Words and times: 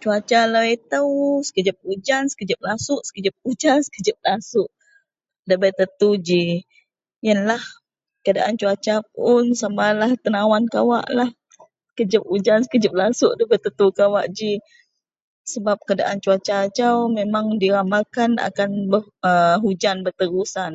cuaca 0.00 0.40
lau 0.52 0.64
itou 0.74 1.06
sekejap 1.48 1.76
ujan 1.92 2.22
sekejap 2.30 2.60
lasuk 2.68 3.00
sekejap 3.08 3.34
ujan 3.50 3.78
sekejap 3.86 4.16
lasuk 4.26 4.68
debei 5.48 5.72
tentu 5.78 6.10
ji 6.26 6.42
ienlah, 7.28 7.62
keadaan 8.24 8.54
cuaca 8.60 8.94
pun 9.14 9.44
samalah 9.62 10.10
tenawan 10.24 10.64
kawaklah 10.74 11.30
sekejap 11.90 12.22
ujan 12.34 12.58
sekejap 12.64 12.92
lasuk 13.00 13.32
debei 13.38 13.62
tentu 13.64 13.86
kawak 13.98 14.26
ji 14.36 14.52
sebab 15.52 15.76
keadaan 15.86 16.16
cuaca 16.24 16.54
ajau 16.66 16.96
memang 17.18 17.46
diramalkan 17.62 18.30
akan 18.48 18.70
a 19.30 19.32
ujan 19.70 19.96
berterusan 20.06 20.72